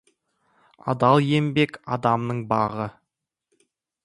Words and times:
Адал 0.93 1.21
еңбек— 1.33 1.77
адамның 1.97 2.43
бағы. 2.55 2.89